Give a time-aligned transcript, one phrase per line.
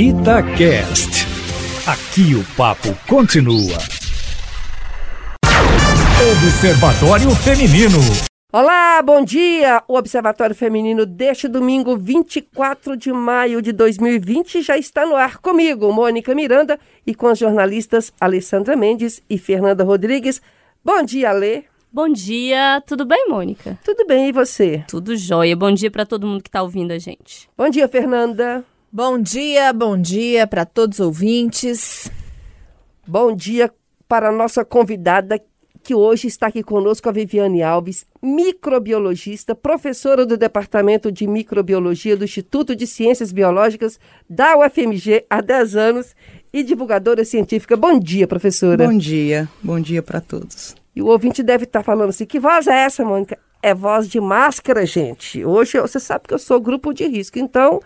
[0.00, 1.26] Itacast.
[1.84, 3.76] Aqui o papo continua.
[6.36, 7.98] Observatório Feminino.
[8.52, 9.82] Olá, bom dia!
[9.88, 15.92] O Observatório Feminino deste domingo, 24 de maio de 2020, já está no ar comigo,
[15.92, 20.40] Mônica Miranda, e com as jornalistas Alessandra Mendes e Fernanda Rodrigues.
[20.84, 21.64] Bom dia, Alê.
[21.92, 23.76] Bom dia, tudo bem, Mônica?
[23.84, 24.84] Tudo bem, e você?
[24.86, 25.56] Tudo jóia.
[25.56, 27.50] Bom dia para todo mundo que está ouvindo a gente.
[27.58, 28.64] Bom dia, Fernanda.
[28.90, 32.10] Bom dia, bom dia para todos os ouvintes.
[33.06, 33.70] Bom dia
[34.08, 35.38] para a nossa convidada
[35.82, 42.24] que hoje está aqui conosco, a Viviane Alves, microbiologista, professora do Departamento de Microbiologia do
[42.24, 46.16] Instituto de Ciências Biológicas da UFMG há 10 anos
[46.50, 47.76] e divulgadora científica.
[47.76, 48.86] Bom dia, professora.
[48.86, 50.74] Bom dia, bom dia para todos.
[50.96, 53.38] E o ouvinte deve estar falando assim: que voz é essa, Mônica?
[53.62, 55.44] É voz de máscara, gente.
[55.44, 57.80] Hoje você sabe que eu sou grupo de risco, então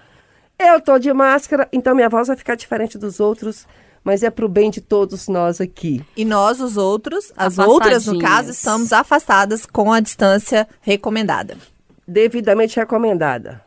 [0.58, 3.66] eu tô de máscara, então minha voz vai ficar diferente dos outros,
[4.04, 6.04] mas é pro bem de todos nós aqui.
[6.16, 11.56] E nós, os outros, as outras, no caso, estamos afastadas com a distância recomendada.
[12.06, 13.62] Devidamente recomendada.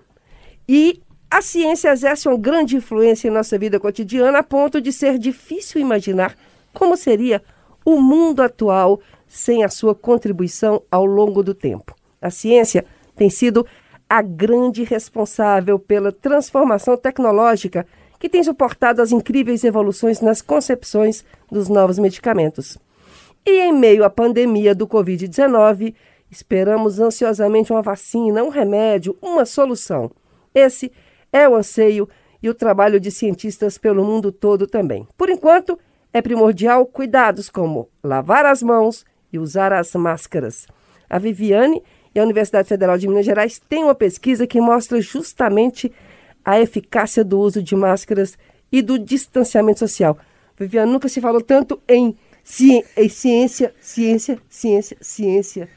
[0.67, 5.17] E a ciência exerce uma grande influência em nossa vida cotidiana a ponto de ser
[5.17, 6.36] difícil imaginar
[6.73, 7.41] como seria
[7.83, 11.95] o mundo atual sem a sua contribuição ao longo do tempo.
[12.22, 13.66] A ciência tem sido
[14.09, 17.86] a grande responsável pela transformação tecnológica
[18.20, 22.78] que tem suportado as incríveis evoluções nas concepções dos novos medicamentos.
[23.45, 25.94] E em meio à pandemia do Covid-19,
[26.31, 30.09] esperamos ansiosamente uma vacina, um remédio, uma solução.
[30.53, 30.92] Esse
[31.31, 32.09] é o anseio
[32.42, 35.08] e o trabalho de cientistas pelo mundo todo também.
[35.17, 35.78] Por enquanto,
[36.14, 40.66] é primordial cuidados como lavar as mãos e usar as máscaras.
[41.09, 41.84] A Viviane
[42.16, 45.91] e a Universidade Federal de Minas Gerais têm uma pesquisa que mostra justamente
[46.44, 48.38] a eficácia do uso de máscaras
[48.72, 50.17] e do distanciamento social.
[50.57, 55.69] Viviane, nunca se falou tanto em, ci em ciência, ciência, ciência, ciência.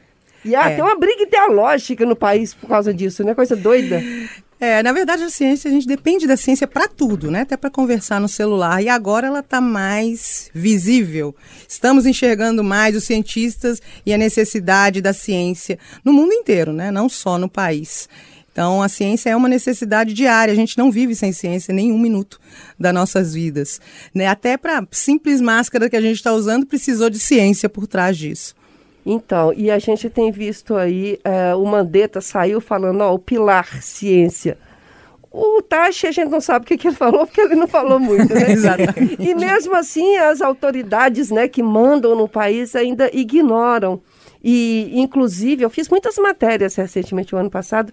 [0.45, 0.77] E há é.
[0.77, 3.35] tem uma briga ideológica no país por causa disso, né?
[3.35, 4.01] Coisa doida.
[4.61, 7.43] É, na verdade, a ciência, a gente depende da ciência para tudo, né?
[7.43, 8.83] Até para conversar no celular.
[8.83, 11.35] E agora ela está mais visível.
[11.69, 16.91] Estamos enxergando mais os cientistas e a necessidade da ciência no mundo inteiro, né?
[16.91, 18.09] Não só no país.
[18.51, 20.51] Então, a ciência é uma necessidade diária.
[20.51, 22.41] A gente não vive sem ciência nem um minuto
[22.77, 23.81] das nossas vidas.
[24.13, 24.27] Né?
[24.27, 28.57] Até para simples máscara que a gente está usando, precisou de ciência por trás disso.
[29.11, 33.83] Então, e a gente tem visto aí, é, o Mandetta saiu falando, ó, o pilar
[33.83, 34.59] ciência.
[35.33, 37.99] O Tachi, a gente não sabe o que, que ele falou, porque ele não falou
[37.99, 38.53] muito, né?
[38.53, 39.17] Exatamente.
[39.19, 43.99] E mesmo assim, as autoridades né, que mandam no país ainda ignoram.
[44.45, 47.91] E, inclusive, eu fiz muitas matérias recentemente, o ano passado,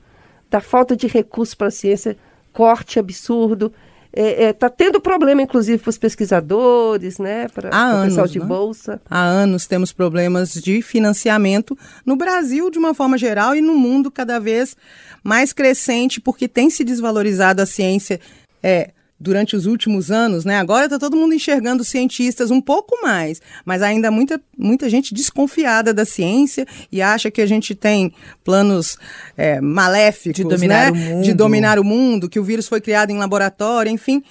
[0.50, 2.18] da falta de recursos para a ciência,
[2.52, 3.72] corte absurdo,
[4.16, 7.50] está é, é, tá tendo problema, inclusive, para os pesquisadores, né?
[7.50, 8.46] Para o pessoal de né?
[8.46, 9.02] bolsa.
[9.10, 14.10] Há anos temos problemas de financiamento no Brasil, de uma forma geral, e no mundo
[14.10, 14.78] cada vez
[15.22, 18.20] mais crescente, porque tem se desvalorizado a ciência.
[18.64, 20.58] É, durante os últimos anos, né?
[20.58, 25.94] Agora está todo mundo enxergando cientistas um pouco mais, mas ainda muita, muita gente desconfiada
[25.94, 28.98] da ciência e acha que a gente tem planos
[29.38, 31.00] é, maléficos, de dominar, né?
[31.00, 31.24] o mundo.
[31.24, 34.22] de dominar o mundo, que o vírus foi criado em laboratório, enfim.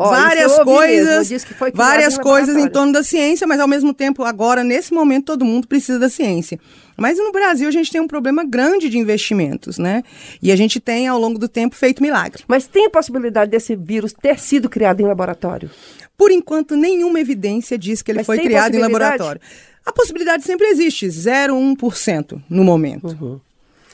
[0.00, 1.28] Oh, várias coisas,
[1.74, 5.44] várias em coisas em torno da ciência, mas ao mesmo tempo, agora, nesse momento, todo
[5.44, 6.60] mundo precisa da ciência.
[6.96, 10.04] Mas no Brasil a gente tem um problema grande de investimentos, né?
[10.40, 12.44] E a gente tem, ao longo do tempo, feito milagre.
[12.46, 15.68] Mas tem a possibilidade desse vírus ter sido criado em laboratório?
[16.16, 19.40] Por enquanto, nenhuma evidência diz que ele Mas foi criado em laboratório.
[19.84, 23.08] A possibilidade sempre existe, 0,1% no momento.
[23.20, 23.40] Uhum.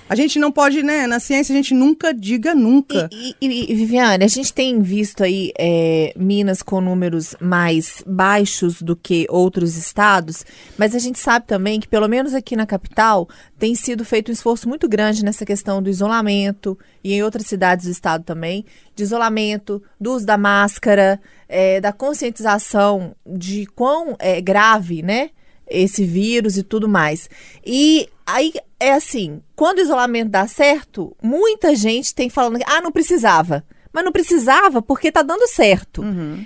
[0.06, 1.06] A gente não pode, né?
[1.06, 3.08] Na ciência a gente nunca diga nunca.
[3.10, 8.82] E, e- e, Viviane, a gente tem visto aí é, Minas com números mais baixos
[8.82, 10.44] do que outros estados,
[10.76, 13.26] mas a gente sabe também que, pelo menos aqui na capital,
[13.58, 17.86] tem sido feito um esforço muito grande nessa questão do isolamento e em outras cidades
[17.86, 21.18] do estado também, de isolamento, do uso da máscara,
[21.48, 25.30] é, da conscientização de quão é grave, né?
[25.68, 27.28] Esse vírus e tudo mais.
[27.64, 32.80] E aí é assim, quando o isolamento dá certo, muita gente tem falando que ah,
[32.80, 33.64] não precisava.
[33.94, 36.02] Mas não precisava porque tá dando certo.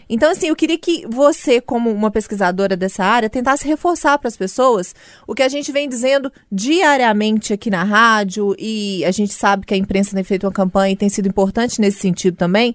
[0.06, 4.37] Então, assim, eu queria que você, como uma pesquisadora dessa área, tentasse reforçar para as
[4.37, 4.94] pessoas
[5.26, 9.73] o que a gente vem dizendo diariamente aqui na rádio, e a gente sabe que
[9.73, 12.75] a imprensa tem feito uma campanha e tem sido importante nesse sentido também,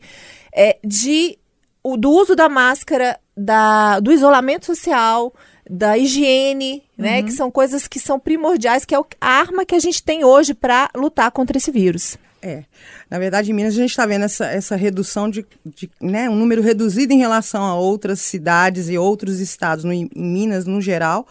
[0.51, 1.37] é, de
[1.83, 5.31] o, do uso da máscara, da, do isolamento social,
[5.69, 7.23] da higiene, né?
[7.23, 10.53] Que são coisas que são primordiais, que é a arma que a gente tem hoje
[10.53, 12.17] para lutar contra esse vírus.
[12.45, 12.65] É.
[13.09, 16.35] Na verdade, em Minas a gente está vendo essa, essa redução de, de né, um
[16.35, 21.25] número reduzido em relação a outras cidades e outros estados, no, em Minas no geral.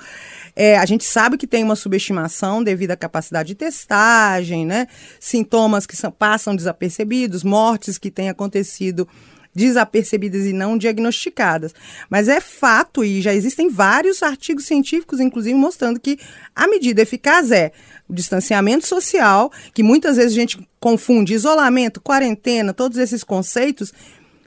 [0.56, 4.86] É, a gente sabe que tem uma subestimação devido à capacidade de testagem, né?
[5.20, 9.06] Sintomas que são, passam desapercebidos, mortes que têm acontecido
[9.54, 11.74] desapercebidas e não diagnosticadas.
[12.08, 16.18] Mas é fato, e já existem vários artigos científicos, inclusive, mostrando que
[16.54, 17.72] a medida eficaz é
[18.08, 23.92] o distanciamento social, que muitas vezes a gente confunde isolamento, quarentena, todos esses conceitos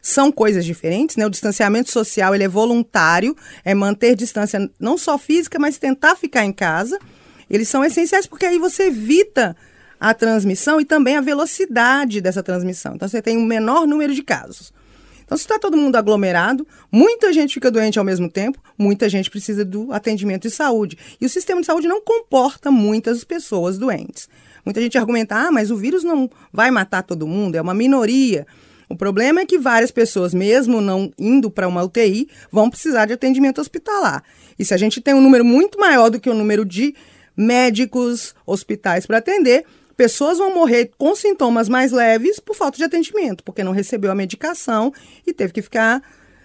[0.02, 1.26] são coisas diferentes, né?
[1.26, 6.46] O distanciamento social ele é voluntário, é manter distância não só física, mas tentar ficar
[6.46, 7.00] em casa.
[7.50, 9.56] Eles são essenciais porque aí você evita
[10.00, 12.94] a transmissão e também a velocidade dessa transmissão.
[12.94, 14.72] Então você tem um menor número de casos.
[15.26, 19.30] Então, se está todo mundo aglomerado, muita gente fica doente ao mesmo tempo, muita gente
[19.30, 20.98] precisa do atendimento de saúde.
[21.20, 24.30] E o sistema de saúde não comporta muitas pessoas doentes.
[24.64, 28.46] Muita gente argumenta, ah, mas o vírus não vai matar todo mundo, é uma minoria.
[28.88, 33.14] O problema é que várias pessoas, mesmo não indo para uma UTI, vão precisar de
[33.14, 34.24] atendimento hospitalar.
[34.58, 36.96] E se a gente tem um número muito maior do que o número de
[37.36, 39.66] médicos, hospitais para atender,
[39.98, 44.16] Pessoas vão morrer com sintomas mais leves por falta de atendimento, porque não recebeu a
[44.16, 44.94] medicação
[45.26, 46.02] e teve que ficar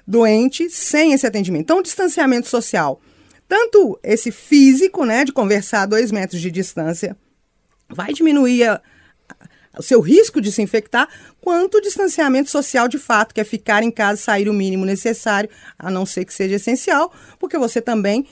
[0.06, 1.62] doente sem esse atendimento.
[1.62, 3.00] Então, o distanciamento social,
[3.48, 7.16] tanto esse físico, né, de conversar a dois metros de distância,
[7.88, 8.80] vai diminuir a,
[9.78, 11.08] o seu risco de se infectar,
[11.40, 15.50] quanto o distanciamento social de fato, que é ficar em casa, sair o mínimo necessário,
[15.78, 18.26] a não ser que seja essencial, porque você também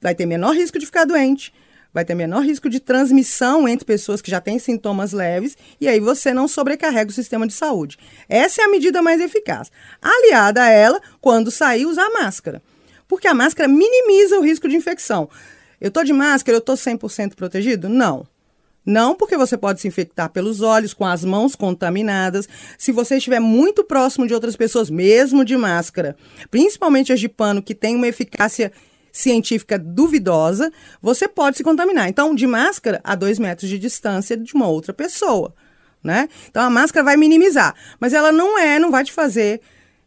[0.00, 1.52] vai ter menor risco de ficar doente,
[1.94, 6.00] vai ter menor risco de transmissão entre pessoas que já têm sintomas leves e aí
[6.00, 7.96] você não sobrecarrega o sistema de saúde.
[8.28, 9.70] Essa é a medida mais eficaz.
[10.02, 12.60] Aliada a ela, quando sair, usar máscara.
[13.06, 15.30] Porque a máscara minimiza o risco de infecção.
[15.80, 17.88] Eu estou de máscara, eu estou 100% protegido?
[17.88, 18.26] Não.
[18.84, 22.48] Não, porque você pode se infectar pelos olhos, com as mãos contaminadas.
[22.76, 26.16] Se você estiver muito próximo de outras pessoas, mesmo de máscara,
[26.50, 28.72] principalmente as de pano, que tem uma eficácia
[29.14, 32.08] científica duvidosa, você pode se contaminar.
[32.08, 35.54] Então, de máscara a dois metros de distância de uma outra pessoa,
[36.02, 36.28] né?
[36.50, 39.60] Então, a máscara vai minimizar, mas ela não é, não vai te fazer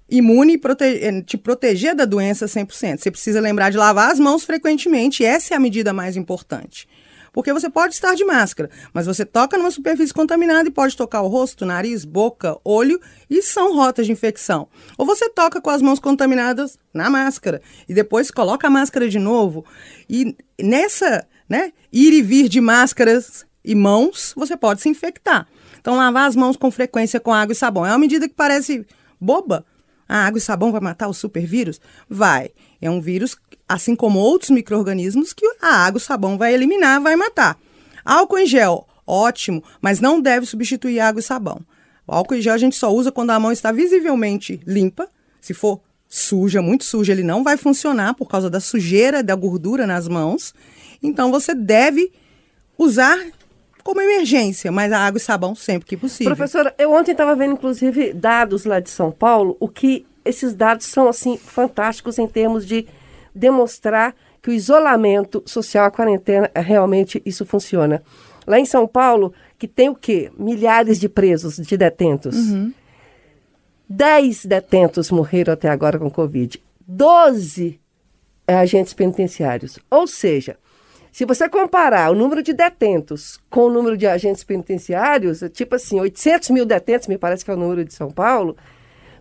[0.10, 2.98] imune e eh, te proteger da doença 100%.
[2.98, 6.88] Você precisa lembrar de lavar as mãos frequentemente, essa é a medida mais importante.
[7.38, 11.22] Porque você pode estar de máscara, mas você toca numa superfície contaminada e pode tocar
[11.22, 13.00] o rosto, nariz, boca, olho
[13.30, 14.68] e são rotas de infecção.
[14.98, 19.20] Ou você toca com as mãos contaminadas na máscara e depois coloca a máscara de
[19.20, 19.64] novo.
[20.10, 25.48] E nessa, né, ir e vir de máscaras e mãos, você pode se infectar.
[25.80, 28.84] Então, lavar as mãos com frequência com água e sabão é uma medida que parece
[29.22, 29.64] boba.
[30.08, 31.82] A água e sabão vai matar o supervírus?
[32.10, 32.52] Vai.
[32.82, 33.36] É um vírus
[33.68, 37.58] assim como outros micro-organismos que a água, o sabão vai eliminar, vai matar.
[38.06, 41.60] Álcool em gel, ótimo, mas não deve substituir água e sabão.
[42.08, 45.10] O álcool em gel a gente só usa quando a mão está visivelmente limpa.
[45.42, 49.86] Se for suja, muito suja, ele não vai funcionar por causa da sujeira, da gordura
[49.86, 50.54] nas mãos.
[51.04, 52.12] Então você deve
[52.78, 53.20] usar
[53.88, 56.36] como emergência, mas a água e sabão sempre que possível.
[56.36, 60.86] Professora, eu ontem estava vendo, inclusive, dados lá de São Paulo, o que esses dados
[60.88, 62.86] são, assim, fantásticos em termos de
[63.34, 68.04] demonstrar que o isolamento social, a quarentena, realmente isso funciona.
[68.46, 70.30] Lá em São Paulo, que tem o quê?
[70.38, 72.36] Milhares de presos, de detentos.
[72.36, 72.74] Uhum.
[73.88, 76.62] Dez detentos morreram até agora com Covid.
[76.86, 77.80] Doze
[78.46, 79.80] é, agentes penitenciários.
[79.90, 80.58] Ou seja,
[81.18, 86.00] se você comparar o número de detentos com o número de agentes penitenciários, tipo assim,
[86.00, 88.56] 800 mil detentos, me parece que é o número de São Paulo,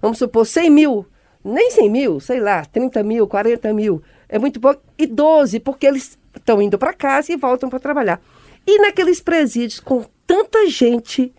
[0.02, 1.06] vamos supor 100 mil
[1.42, 5.86] nem 100 mil, sei lá, 30 mil, 40 mil, é muito pouco, e 12, porque
[5.86, 8.20] eles estão indo para casa e voltam para trabalhar.
[8.66, 11.32] E naqueles presídios com tanta gente,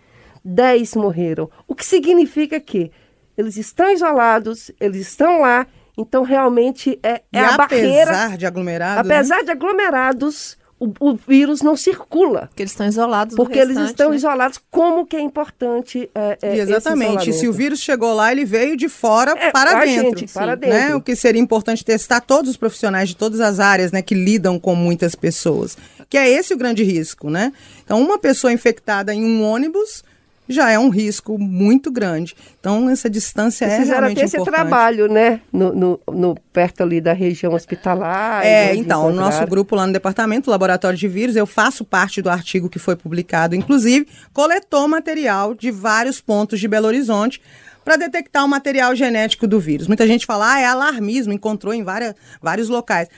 [0.44, 1.48] 10 morreram.
[1.68, 2.90] O que significa que
[3.36, 8.10] eles estão isolados, eles estão lá, então realmente é, é a barreira.
[8.12, 9.10] Apesar de aglomerados.
[9.10, 9.42] Apesar né?
[9.42, 12.46] de aglomerados, o, o, vírus não circula.
[12.46, 14.16] Porque eles estão isolados Porque restante, eles estão né?
[14.16, 14.60] isolados.
[14.70, 17.32] Como que é importante é, é, Exatamente.
[17.32, 20.20] Se o vírus chegou lá, ele veio de fora É, para dentro.
[20.20, 20.56] gente, para Né?
[20.56, 20.98] dentro.
[20.98, 24.58] O que seria importante testar todos os profissionais de todas as áreas né, que lidam
[24.58, 25.76] com muitas pessoas.
[26.08, 27.52] Que é esse o grande risco, né?
[27.84, 30.04] Então, uma pessoa infectada em um ônibus
[30.48, 32.34] já é um risco muito grande.
[32.58, 34.54] Então, essa distância é Fizeram realmente esse importante.
[34.54, 35.40] trabalho, né?
[35.52, 38.44] No, no, no- perto ali da região hospitalar.
[38.44, 42.30] É, então, o nosso grupo lá no departamento, Laboratório de Vírus, eu faço parte do
[42.30, 47.40] artigo que foi publicado, inclusive, coletou material de vários pontos de Belo Horizonte
[47.84, 49.86] para detectar o material genético do vírus.
[49.86, 53.08] Muita gente fala, ah, é alarmismo, encontrou em várias, vários locais.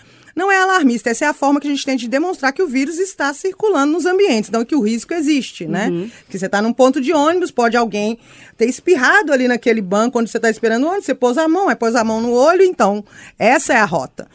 [0.40, 2.66] Não é alarmista, essa é a forma que a gente tem de demonstrar que o
[2.66, 5.90] vírus está circulando nos ambientes, não que o risco existe, né?
[5.90, 6.10] Uhum.
[6.30, 8.18] Que você está num ponto de ônibus, pode alguém
[8.56, 11.68] ter espirrado ali naquele banco onde você está esperando o ônibus, você pôs a mão,
[11.68, 13.04] aí pôs a mão no olho, então
[13.38, 14.26] essa é a rota.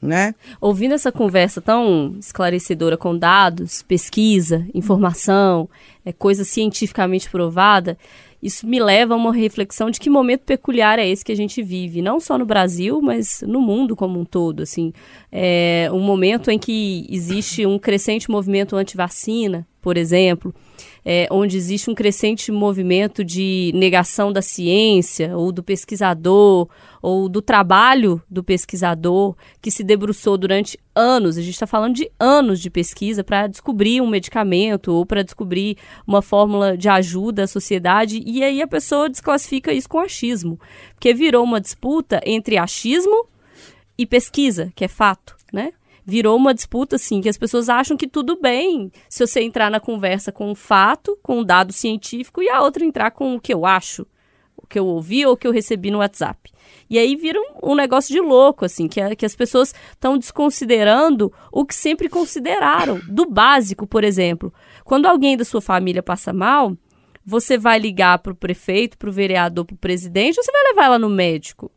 [0.00, 0.34] Né?
[0.58, 5.68] Ouvindo essa conversa tão esclarecedora com dados, pesquisa, informação,
[6.02, 7.98] é, coisa cientificamente provada,
[8.42, 11.62] isso me leva a uma reflexão de que momento peculiar é esse que a gente
[11.62, 14.92] vive, não só no Brasil, mas no mundo como um todo, assim,
[15.30, 20.52] é um momento em que existe um crescente movimento anti-vacina, por exemplo,
[21.04, 26.68] é, onde existe um crescente movimento de negação da ciência, ou do pesquisador,
[27.00, 32.10] ou do trabalho do pesquisador, que se debruçou durante anos, a gente está falando de
[32.18, 37.46] anos de pesquisa para descobrir um medicamento ou para descobrir uma fórmula de ajuda à
[37.46, 40.60] sociedade, e aí a pessoa desclassifica isso com achismo,
[40.94, 43.26] porque virou uma disputa entre achismo
[43.98, 45.72] e pesquisa, que é fato, né?
[46.04, 49.80] Virou uma disputa assim, que as pessoas acham que tudo bem se você entrar na
[49.80, 53.52] conversa com um fato, com um dado científico, e a outra entrar com o que
[53.52, 54.06] eu acho,
[54.56, 56.50] o que eu ouvi ou o que eu recebi no WhatsApp.
[56.88, 61.32] E aí vira um, um negócio de louco, assim, que, que as pessoas estão desconsiderando
[61.50, 64.52] o que sempre consideraram, do básico, por exemplo.
[64.84, 66.76] Quando alguém da sua família passa mal,
[67.24, 70.62] você vai ligar para o prefeito, para o vereador, para o presidente, ou você vai
[70.64, 71.70] levar ela no médico?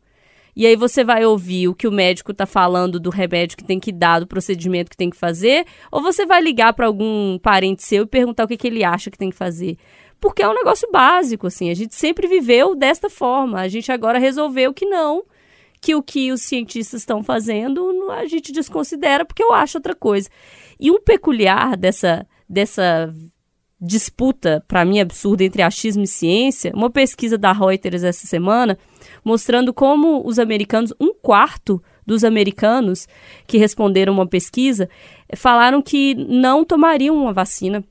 [0.55, 3.79] E aí você vai ouvir o que o médico está falando do remédio que tem
[3.79, 7.83] que dar, do procedimento que tem que fazer, ou você vai ligar para algum parente
[7.83, 9.77] seu e perguntar o que, que ele acha que tem que fazer.
[10.19, 11.69] Porque é um negócio básico, assim.
[11.69, 13.59] A gente sempre viveu desta forma.
[13.59, 15.23] A gente agora resolveu que não,
[15.81, 20.29] que o que os cientistas estão fazendo a gente desconsidera, porque eu acho outra coisa.
[20.79, 23.13] E um peculiar dessa, dessa
[23.79, 28.77] disputa, para mim, absurda entre achismo e ciência, uma pesquisa da Reuters essa semana
[29.23, 33.07] mostrando como os americanos, um quarto dos americanos
[33.47, 34.87] que responderam uma pesquisa,
[35.35, 37.83] falaram que não tomariam uma vacina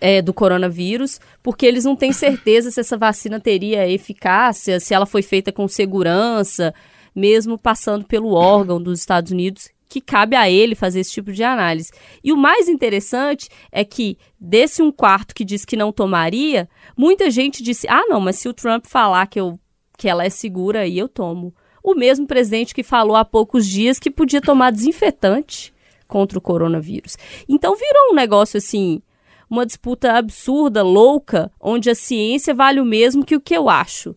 [0.00, 5.06] é, do coronavírus, porque eles não têm certeza se essa vacina teria eficácia, se ela
[5.06, 6.74] foi feita com segurança,
[7.14, 11.44] mesmo passando pelo órgão dos Estados Unidos, que cabe a ele fazer esse tipo de
[11.44, 11.92] análise.
[12.24, 17.30] E o mais interessante é que, desse um quarto que diz que não tomaria, muita
[17.30, 19.56] gente disse: ah, não, mas se o Trump falar que eu
[19.96, 21.54] que ela é segura e eu tomo.
[21.80, 25.72] O mesmo presidente que falou há poucos dias que podia tomar desinfetante
[26.08, 27.16] contra o coronavírus.
[27.48, 29.00] Então virou um negócio assim,
[29.48, 34.16] uma disputa absurda, louca, onde a ciência vale o mesmo que o que eu acho.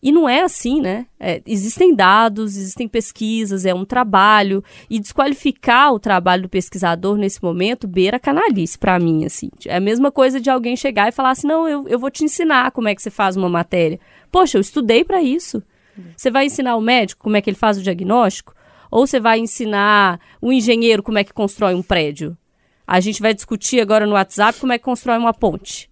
[0.00, 1.06] E não é assim, né?
[1.18, 4.62] É, existem dados, existem pesquisas, é um trabalho.
[4.88, 9.50] E desqualificar o trabalho do pesquisador nesse momento beira canalice para mim, assim.
[9.66, 12.24] É a mesma coisa de alguém chegar e falar assim: não, eu, eu vou te
[12.24, 13.98] ensinar como é que você faz uma matéria.
[14.30, 15.62] Poxa, eu estudei para isso.
[16.16, 18.54] Você vai ensinar o médico como é que ele faz o diagnóstico?
[18.90, 22.36] Ou você vai ensinar o engenheiro como é que constrói um prédio?
[22.86, 25.87] A gente vai discutir agora no WhatsApp como é que constrói uma ponte.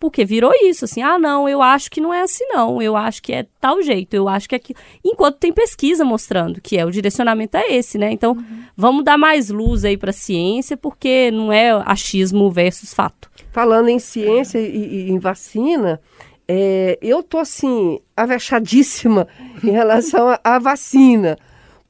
[0.00, 2.80] Porque virou isso, assim, ah, não, eu acho que não é assim, não.
[2.80, 4.78] Eu acho que é tal jeito, eu acho que é aquilo.
[5.04, 8.10] Enquanto tem pesquisa mostrando que é, o direcionamento é esse, né?
[8.10, 8.62] Então, uhum.
[8.74, 13.30] vamos dar mais luz aí para a ciência, porque não é achismo versus fato.
[13.52, 16.00] Falando em ciência e, e em vacina,
[16.48, 19.28] é, eu tô assim, avexadíssima
[19.62, 21.36] em relação à vacina.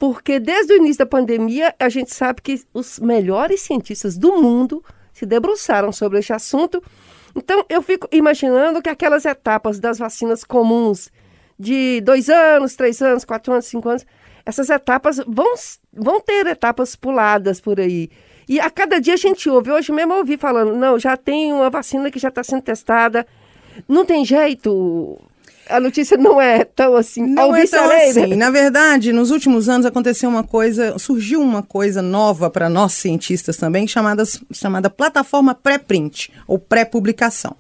[0.01, 4.83] Porque desde o início da pandemia, a gente sabe que os melhores cientistas do mundo
[5.13, 6.83] se debruçaram sobre este assunto.
[7.35, 11.11] Então, eu fico imaginando que aquelas etapas das vacinas comuns,
[11.59, 14.07] de dois anos, três anos, quatro anos, cinco anos,
[14.45, 15.55] essas etapas vão,
[15.93, 18.11] vão ter etapas puladas por aí.
[18.49, 21.53] E a cada dia a gente ouve, hoje mesmo eu ouvi falando, não, já tem
[21.53, 23.27] uma vacina que já está sendo testada
[23.89, 25.19] não tem jeito.
[25.71, 27.27] A notícia não é tão assim.
[27.27, 28.35] Não é tão assim.
[28.35, 33.57] Na verdade, nos últimos anos aconteceu uma coisa, surgiu uma coisa nova para nós cientistas
[33.57, 37.57] também, chamada, chamada plataforma pré-print ou pré-publicação.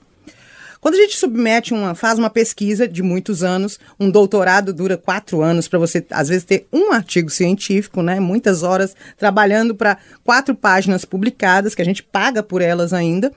[0.81, 5.43] Quando a gente submete uma, faz uma pesquisa de muitos anos, um doutorado dura quatro
[5.43, 8.19] anos para você, às vezes, ter um artigo científico, né?
[8.19, 13.31] Muitas horas trabalhando para quatro páginas publicadas, que a gente paga por elas ainda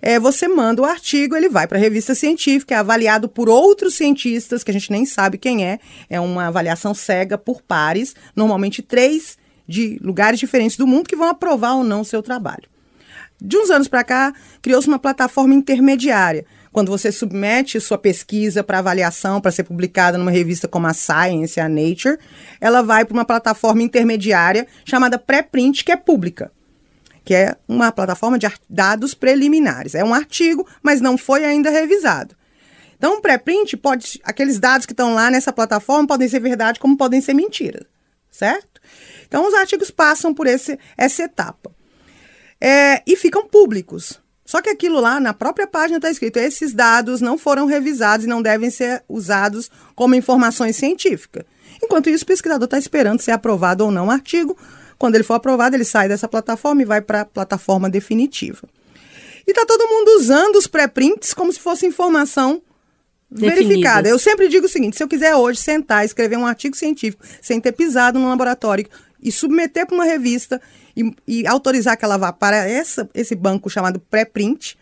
[0.00, 3.94] é, você manda o artigo, ele vai para a revista científica, é avaliado por outros
[3.94, 8.82] cientistas, que a gente nem sabe quem é, é uma avaliação cega por pares, normalmente
[8.82, 9.36] três
[9.66, 12.68] de lugares diferentes do mundo que vão aprovar ou não o seu trabalho.
[13.40, 16.46] De uns anos para cá, criou-se uma plataforma intermediária.
[16.72, 21.58] Quando você submete sua pesquisa para avaliação, para ser publicada numa revista como a Science,
[21.60, 22.18] a Nature,
[22.60, 26.50] ela vai para uma plataforma intermediária chamada pré-print, que é pública
[27.26, 29.96] que é uma plataforma de dados preliminares.
[29.96, 32.36] É um artigo, mas não foi ainda revisado.
[32.96, 34.20] Então, um pré-print pode.
[34.22, 37.84] Aqueles dados que estão lá nessa plataforma podem ser verdade, como podem ser mentira.
[38.30, 38.80] Certo?
[39.26, 41.72] Então, os artigos passam por esse, essa etapa.
[42.60, 44.20] É, e ficam públicos.
[44.44, 48.28] Só que aquilo lá, na própria página, está escrito: esses dados não foram revisados e
[48.28, 51.44] não devem ser usados como informações científicas.
[51.82, 54.56] Enquanto isso, o pesquisador está esperando ser aprovado ou não o artigo.
[54.98, 58.66] Quando ele for aprovado, ele sai dessa plataforma e vai para a plataforma definitiva.
[59.46, 62.60] E está todo mundo usando os pré-prints como se fosse informação
[63.30, 63.58] Definidas.
[63.58, 64.08] verificada.
[64.08, 67.24] Eu sempre digo o seguinte: se eu quiser hoje sentar e escrever um artigo científico
[67.40, 68.88] sem ter pisado no laboratório
[69.22, 70.60] e submeter para uma revista
[70.96, 74.78] e, e autorizar que ela vá para essa, esse banco chamado pré-print,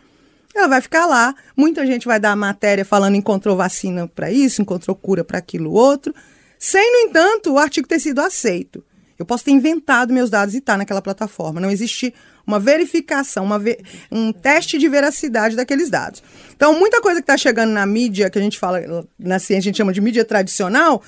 [0.55, 1.35] ela vai ficar lá.
[1.57, 6.15] Muita gente vai dar matéria falando encontrou vacina para isso, encontrou cura para aquilo outro,
[6.59, 8.83] sem, no entanto, o artigo ter sido aceito.
[9.19, 11.61] Eu posso ter inventado meus dados e estar naquela plataforma.
[11.61, 12.13] Não existe
[12.47, 13.61] uma verificação, uma
[14.11, 16.23] um teste de veracidade daqueles dados.
[16.55, 18.81] Então, muita coisa que está chegando na mídia, que a gente fala,
[19.19, 21.03] na ciência, a gente chama de mídia tradicional,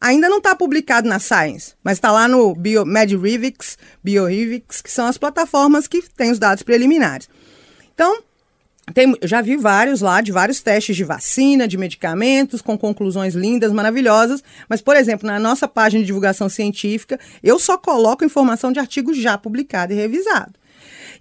[0.00, 5.06] ainda não está publicado na Science, mas está lá no Bio, MedRivix, BioRivix, que são
[5.06, 7.28] as plataformas que têm os dados preliminares.
[7.94, 8.22] Então,
[8.94, 13.34] tem, eu já vi vários lá, de vários testes de vacina, de medicamentos, com conclusões
[13.34, 14.42] lindas, maravilhosas.
[14.68, 19.14] Mas, por exemplo, na nossa página de divulgação científica, eu só coloco informação de artigo
[19.14, 20.52] já publicado e revisado.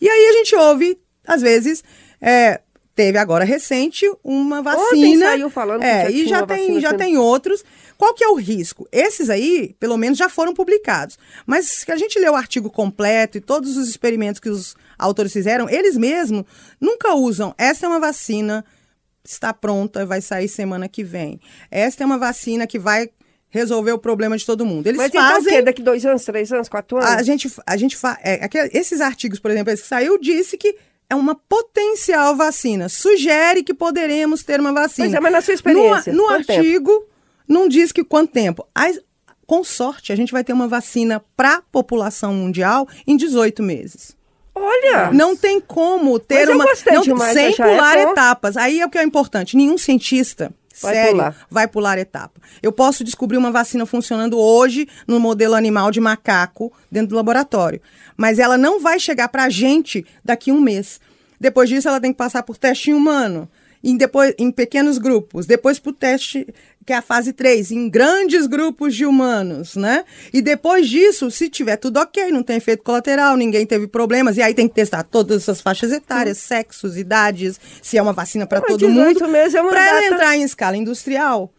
[0.02, 0.98] E aí a gente ouve,
[1.28, 1.84] às vezes,
[2.22, 2.62] é,
[3.00, 5.28] teve agora recente uma vacina.
[5.28, 7.64] saiu falando que é, já e já tem, já sendo- tem outros.
[7.98, 8.88] Qual que é o risco?
[8.92, 11.18] Esses aí, pelo menos, já foram publicados.
[11.46, 15.32] Mas se a gente lê o artigo completo e todos os experimentos que os autores
[15.32, 16.44] fizeram, eles mesmos
[16.80, 17.54] nunca usam.
[17.58, 18.66] Essa é uma vacina,
[19.24, 21.40] está pronta, vai sair semana que vem.
[21.72, 23.10] Esta é uma vacina que vai
[23.50, 24.88] resolver o problema de todo mundo.
[24.88, 25.54] Eles Mas então o fazem.
[25.54, 25.62] quê?
[25.62, 27.10] Daqui dois anos, três anos, quatro anos?
[27.10, 30.58] A gente, a gente fa, é, aquele- esses artigos, por exemplo, esse que saiu, disse
[30.58, 30.76] que
[31.10, 32.88] é uma potencial vacina.
[32.90, 35.08] Sugere que poderemos ter uma vacina.
[35.08, 36.60] Pois é, mas na sua experiência, No, no quanto tempo?
[36.60, 37.06] artigo,
[37.48, 38.66] não diz que quanto tempo.
[38.76, 39.00] As-
[39.46, 44.16] com sorte, a gente vai ter uma vacina para a população mundial em 18 meses.
[44.54, 45.12] Olha!
[45.12, 46.66] Não tem como ter uma.
[46.92, 48.12] não, demais, sem é pular bom.
[48.12, 48.58] etapas.
[48.58, 49.56] Aí é o que é importante.
[49.58, 50.52] Nenhum cientista.
[50.82, 51.48] Vai sério, pular.
[51.50, 52.40] vai pular etapa.
[52.64, 57.82] Eu posso descobrir uma vacina funcionando hoje no modelo animal de macaco dentro do laboratório.
[58.20, 61.00] Mas ela não vai chegar para a gente daqui a um mês.
[61.40, 63.50] Depois disso, ela tem que passar por teste em humano.
[63.82, 66.46] Em, depois, em pequenos grupos, depois para o teste,
[66.86, 70.04] que é a fase 3, em grandes grupos de humanos, né?
[70.34, 74.42] E depois disso, se tiver tudo ok, não tem efeito colateral, ninguém teve problemas, e
[74.42, 78.60] aí tem que testar todas essas faixas etárias, sexos, idades, se é uma vacina para
[78.60, 79.32] todo 18 mundo.
[79.32, 81.50] meses é uma Para ela entrar em escala industrial,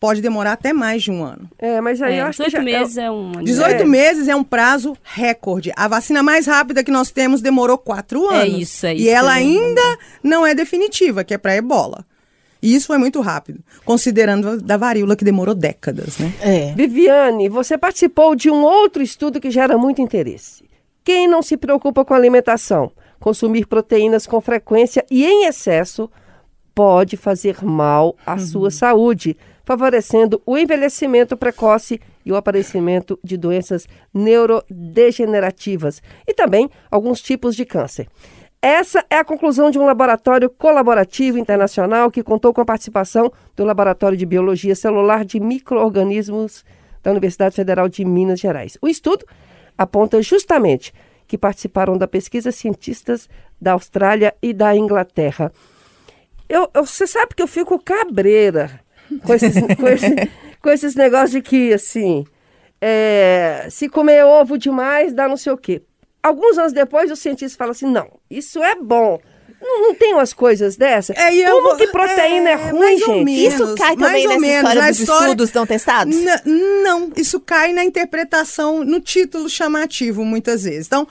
[0.00, 1.48] pode demorar até mais de um ano.
[1.58, 3.32] É, mas aí É, eu acho que 18 já, meses é um...
[3.32, 3.84] 18 É.
[3.84, 5.70] meses é um prazo recorde.
[5.76, 8.62] A vacina mais rápida que nós temos demorou quatro É anos.
[8.62, 12.04] isso, é isso E que ela ainda não é definitiva, que é para ebola.
[12.62, 16.32] E isso foi muito rápido, considerando da varíola que demorou décadas, né?
[16.40, 16.72] É.
[16.74, 20.64] Viviane, você participou de um outro estudo que gera muito interesse.
[21.04, 26.10] Quem não se preocupa com alimentação, consumir proteínas com frequência e em excesso
[26.74, 33.86] pode fazer mal à sua saúde, favorecendo o envelhecimento precoce e o aparecimento de doenças
[34.14, 38.08] neurodegenerativas e também alguns tipos de câncer.
[38.62, 43.64] Essa é a conclusão de um laboratório colaborativo internacional que contou com a participação do
[43.64, 46.62] Laboratório de Biologia Celular de Microorganismos
[47.02, 48.76] da Universidade Federal de Minas Gerais.
[48.82, 49.24] O estudo
[49.78, 50.92] aponta justamente
[51.26, 55.50] que participaram da pesquisa cientistas da Austrália e da Inglaterra.
[56.46, 58.78] Eu, eu- você sabe que eu fico cabreira
[59.24, 60.30] com esses, com esse-
[60.62, 62.24] com esses negócios de que, assim,
[62.80, 65.82] é, se comer ovo demais, dá não sei o quê.
[66.22, 69.18] Alguns anos depois, os cientistas falam assim, não, isso é bom.
[69.62, 71.14] Não, não tem umas coisas dessas?
[71.18, 73.24] É, eu Como vou- que proteína é, ruim, mais ou gente?
[73.24, 76.16] menos, Isso cai mais também ou nessa menos, história na dos história- estudos não testados?
[76.46, 80.86] Não, isso cai na interpretação, no título chamativo, muitas vezes.
[80.86, 81.06] Então,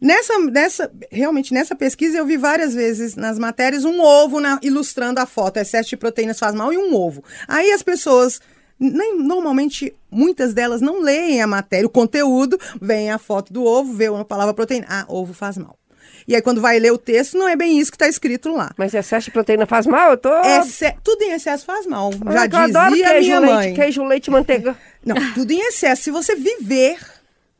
[0.00, 5.20] nessa, nessa, realmente, nessa pesquisa, eu vi várias vezes nas matérias um ovo na- ilustrando
[5.20, 5.56] a foto.
[5.58, 7.22] Excesso de proteínas faz mal e um ovo.
[7.48, 8.40] Aí as pessoas.
[8.78, 13.94] Nem, normalmente, muitas delas não leem a matéria, o conteúdo, vem a foto do ovo,
[13.94, 14.86] vê a palavra proteína.
[14.90, 15.78] Ah, ovo faz mal.
[16.28, 18.72] E aí, quando vai ler o texto, não é bem isso que está escrito lá.
[18.76, 20.10] Mas excesso de proteína faz mal?
[20.10, 20.28] Eu tô...
[20.42, 22.10] Exce- Tudo em excesso faz mal.
[22.26, 23.74] Ah, Já eu adoro dizia queijo, minha leite, mãe.
[23.74, 24.76] queijo, leite, manteiga.
[25.04, 26.02] Não, tudo em excesso.
[26.02, 26.98] Se você viver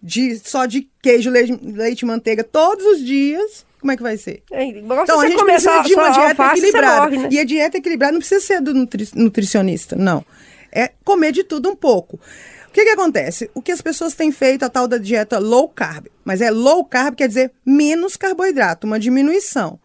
[0.06, 4.16] de, só de queijo, leite, leite e manteiga todos os dias, como é que vai
[4.16, 4.42] ser?
[4.52, 7.00] É, Então, a gente precisa de uma dieta alface, equilibrada.
[7.02, 7.28] morre, né?
[7.32, 10.24] E a dieta equilibrada não precisa ser do nutri- nutricionista, não.
[10.70, 12.20] É comer de tudo um pouco.
[12.68, 13.50] O que, que acontece?
[13.54, 16.06] O que as pessoas têm feito, a tal da dieta low carb.
[16.24, 19.78] Mas é low carb quer dizer menos carboidrato, uma diminuição.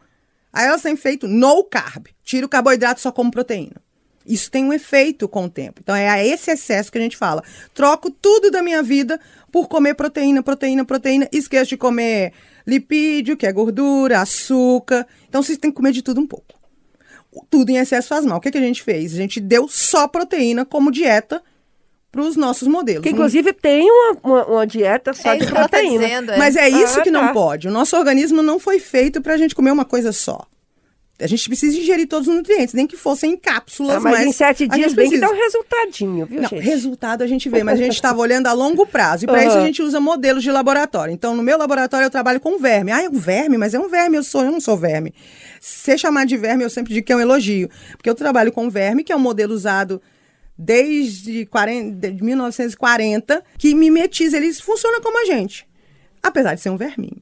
[0.53, 2.07] Aí elas têm feito no carb.
[2.23, 3.77] Tira o carboidrato só como proteína.
[4.25, 5.81] Isso tem um efeito com o tempo.
[5.83, 7.43] Então é a esse excesso que a gente fala.
[7.73, 9.19] Troco tudo da minha vida
[9.51, 11.27] por comer proteína, proteína, proteína.
[11.31, 12.31] Esqueço de comer
[12.65, 15.07] lipídio, que é gordura, açúcar.
[15.27, 16.45] Então você tem que comer de tudo um pouco.
[17.49, 18.37] Tudo em excesso faz mal.
[18.37, 19.13] O que, que a gente fez?
[19.13, 21.41] A gente deu só proteína como dieta
[22.11, 23.03] para os nossos modelos.
[23.03, 26.03] Que inclusive tem uma, uma, uma dieta só É de ela tá proteína.
[26.03, 26.37] dizendo, é.
[26.37, 27.33] Mas é isso Ah, que não tá.
[27.33, 27.69] pode.
[27.69, 30.45] O nosso organismo não foi feito para a gente comer uma coisa só.
[31.21, 34.31] A gente precisa ingerir todos os nutrientes, nem que fossem em cápsulas, Ah, mas, em
[34.31, 35.27] sete dias gente bem que precisa.
[35.27, 36.61] dá um resultadinho, viu, Não, gente?
[36.63, 39.25] resultado a gente vê, mas a gente estava olhando a longo prazo.
[39.25, 41.13] E para isso a gente usa modelos de laboratório.
[41.13, 42.91] Então, no meu laboratório eu trabalho com verme.
[42.91, 45.13] Ah, é um verme, mas é um verme, eu sou, eu não sou verme.
[45.59, 47.69] Ser chamado de verme, eu sempre digo que é um elogio.
[47.97, 50.01] Porque eu trabalho com verme, que é um modelo usado
[50.57, 55.67] desde 40, de 1940, que mimetiza, eles funcionam como a gente.
[56.21, 57.17] Apesar de ser um verminho.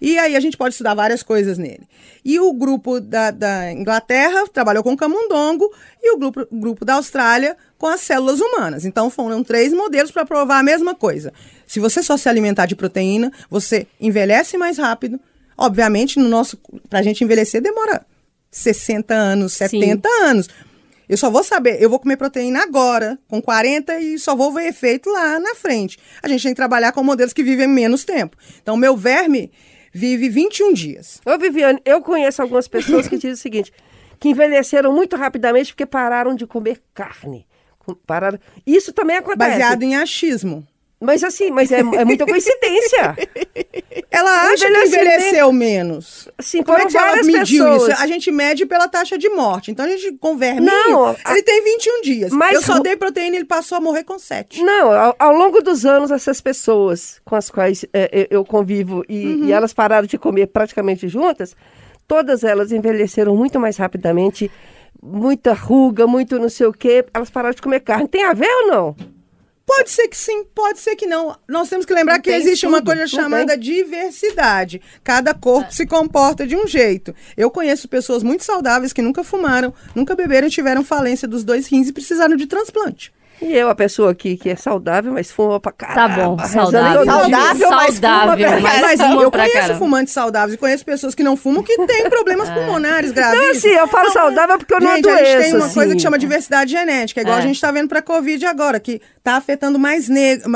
[0.00, 1.86] E aí a gente pode estudar várias coisas nele.
[2.24, 5.70] E o grupo da, da Inglaterra trabalhou com camundongo
[6.02, 8.84] e o grupo, grupo da Austrália com as células humanas.
[8.84, 11.32] Então foram três modelos para provar a mesma coisa.
[11.66, 15.20] Se você só se alimentar de proteína, você envelhece mais rápido.
[15.56, 16.58] Obviamente, no nosso,
[16.88, 18.04] pra gente envelhecer demora
[18.50, 20.48] 60 anos, 70 anos.
[21.10, 24.68] Eu só vou saber, eu vou comer proteína agora, com 40, e só vou ver
[24.68, 25.98] efeito lá na frente.
[26.22, 28.36] A gente tem que trabalhar com modelos que vivem menos tempo.
[28.62, 29.50] Então, meu verme
[29.92, 31.20] vive 21 dias.
[31.26, 33.72] Ô, Viviane, eu conheço algumas pessoas que dizem o seguinte,
[34.18, 37.46] que envelheceram muito rapidamente porque pararam de comer carne.
[38.06, 38.38] Pararam...
[38.66, 39.50] Isso também acontece.
[39.50, 40.66] Baseado em achismo.
[41.02, 43.16] Mas assim, mas é, é muita coincidência.
[44.10, 46.28] Ela acha que envelhecimento- envelheceu menos.
[46.36, 47.92] Assim, Como é que ela mediu pessoas.
[47.92, 48.02] isso?
[48.02, 49.70] A gente mede pela taxa de morte.
[49.70, 52.32] Então, a gente, com Não, a- ele tem 21 dias.
[52.32, 54.62] Mas eu só dei proteína e ele passou a morrer com 7.
[54.62, 59.02] Não, ao, ao longo dos anos, essas pessoas com as quais é, eu eu convivo
[59.08, 59.44] e, Uhum.
[59.46, 61.54] e elas pararam de comer praticamente juntas,
[62.06, 64.50] todas elas envelheceram muito mais rapidamente,
[65.02, 68.08] muita ruga, muito não sei o quê, elas pararam de comer carne.
[68.08, 68.96] Tem a ver ou não?
[69.72, 71.38] Pode ser que sim, pode ser que não.
[71.48, 74.82] Nós temos que lembrar Não que tem existe uma estudo, coisa chamada diversidade.
[75.04, 77.14] Cada corpo se comporta de um jeito.
[77.36, 81.68] Eu conheço pessoas muito saudáveis que nunca fumaram, nunca beberam e tiveram falência dos dois
[81.68, 83.12] rins e precisaram de transplante.
[83.42, 86.24] E eu, a pessoa aqui que é saudável, mas fuma pra Tá caramba.
[86.24, 87.02] bom, rezando saudável.
[87.04, 87.12] dia.
[87.12, 89.78] Saudável, mas fuma saudável, pra mas, Mas fuma eu pra conheço caramba.
[89.78, 93.40] fumantes saudáveis e conheço pessoas que não fumam que têm problemas pulmonares graves.
[93.40, 95.22] Não, assim, eu falo saudável porque eu não gente, adoeço.
[95.22, 95.96] a gente tem uma coisa assim.
[95.96, 97.38] que chama diversidade genética, igual É.
[97.38, 100.46] a gente está vendo para a Covid agora, que está afetando mais negros.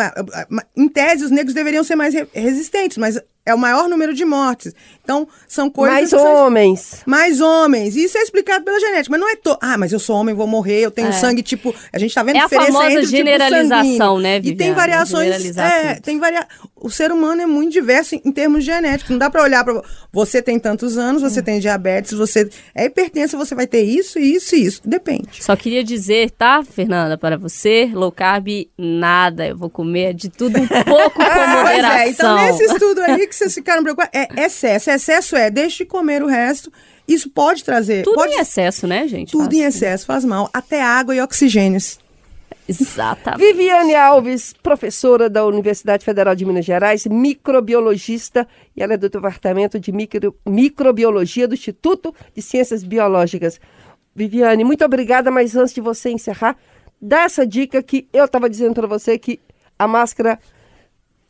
[0.77, 4.25] Em tese, os negros deveriam ser mais re- resistentes, mas é o maior número de
[4.25, 4.73] mortes.
[5.03, 5.95] Então, são coisas.
[5.95, 7.03] Mais homens.
[7.07, 7.95] mais homens.
[7.95, 9.57] Isso é explicado pela genética, mas não é to...
[9.61, 11.13] Ah, mas eu sou homem, vou morrer, eu tenho É.
[11.13, 14.19] sangue tipo, a gente tá vendo É a diferença famosa entre tipo generalização, sanguíneo.
[14.21, 14.75] né, E tem Viviane?
[14.75, 16.47] variações, é, tem varia...
[16.77, 19.11] O ser humano é muito diverso em, em termos genéticos.
[19.11, 19.81] Não dá para olhar para
[20.13, 24.55] você tem tantos anos, você tem diabetes, você é hipertensa, você vai ter isso, isso
[24.55, 24.81] e isso.
[24.85, 25.43] Depende.
[25.43, 29.47] Só queria dizer, tá, Fernanda, para você, low carb, nada.
[29.47, 31.97] Eu vou comer de tudo um pouco com moderação.
[31.99, 34.91] é, então nesse estudo aí que vocês ficaram preocupados, é excesso.
[34.91, 36.73] Excesso é, deixe de comer o resto.
[37.07, 38.03] Isso pode trazer.
[38.03, 39.33] Tudo pode, em excesso, né, gente?
[39.33, 41.79] Tudo Faz- em excesso faz mal, até água e oxigênio.
[42.67, 43.45] Exatamente.
[43.45, 49.79] Viviane Alves, professora da Universidade Federal de Minas Gerais, microbiologista, e ela é do Departamento
[49.79, 53.61] de Micro- Microbiologia do Instituto de Ciências Biológicas.
[54.15, 56.57] Viviane, muito obrigada, mas antes de você encerrar,
[57.01, 59.41] dá essa dica que eu estava dizendo para você que
[59.79, 60.39] a máscara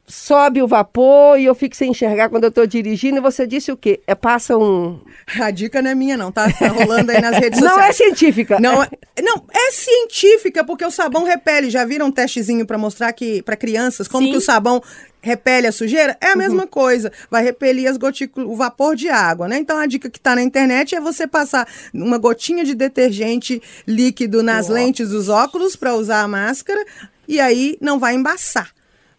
[0.07, 3.73] sobe o vapor e eu fico sem enxergar quando eu estou dirigindo, e você disse
[3.73, 4.01] o quê?
[4.07, 5.01] É, passa um...
[5.41, 6.51] A dica não é minha, não, tá?
[6.53, 7.97] Tá rolando aí nas redes Não é sociais.
[7.97, 8.61] científica.
[8.61, 8.89] Não, é-
[9.23, 11.71] não, é científica, porque o sabão repele.
[11.71, 14.33] Já viram um testezinho para mostrar que para crianças como Sim.
[14.33, 14.83] que o sabão
[15.23, 16.17] repele a sujeira?
[16.21, 17.11] É a mesma coisa.
[17.31, 19.57] Vai repelir as gotículas, o vapor de água, né?
[19.57, 24.43] Então a dica que tá na internet é você passar uma gotinha de detergente líquido
[24.43, 26.85] nas lentes dos óculos para usar a máscara
[27.27, 28.69] e aí não vai embaçar.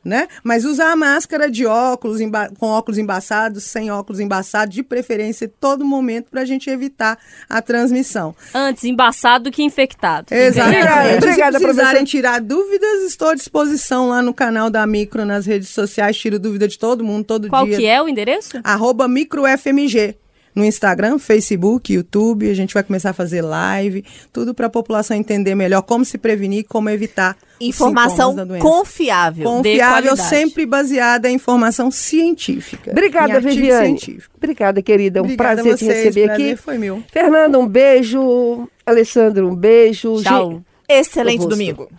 [0.05, 0.27] Né?
[0.43, 2.19] Mas usar a máscara de óculos,
[2.59, 7.17] com óculos embaçados, sem óculos embaçados, de preferência, em todo momento, para a gente evitar
[7.49, 8.35] a transmissão.
[8.53, 10.27] Antes embaçado do que infectado.
[10.31, 11.17] Exatamente.
[11.17, 15.69] Obrigada, Se precisarem tirar dúvidas, estou à disposição lá no canal da Micro, nas redes
[15.69, 16.15] sociais.
[16.15, 17.77] Tiro dúvida de todo mundo, todo Qual dia.
[17.77, 18.59] que é o endereço?
[18.63, 20.15] Arroba MicroFMG.
[20.55, 25.17] No Instagram, Facebook, YouTube, a gente vai começar a fazer live, tudo para a população
[25.17, 28.63] entender melhor como se prevenir, como evitar Informação sintomas da doença.
[28.65, 29.43] confiável.
[29.43, 32.91] Confiável, sempre baseada em informação científica.
[32.91, 33.99] Obrigada, Viviane.
[33.99, 34.33] científico.
[34.37, 35.21] Obrigada, querida.
[35.21, 36.61] Um Obrigada prazer te vocês, receber prazer aqui.
[36.61, 37.03] foi meu.
[37.11, 38.67] Fernanda, um beijo.
[38.85, 40.21] Alessandro, um beijo.
[40.23, 40.61] Tchau.
[40.87, 41.89] Excelente domingo.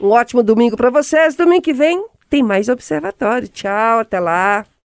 [0.00, 1.34] Um ótimo domingo para vocês.
[1.34, 3.48] Domingo que vem tem mais Observatório.
[3.48, 4.66] Tchau, até lá.